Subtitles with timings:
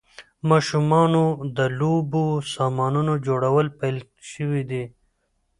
[0.03, 0.03] د
[0.49, 1.23] ماشومانو
[1.57, 3.97] د لوبو سامانونو جوړول پیل
[4.31, 4.83] شوي دي.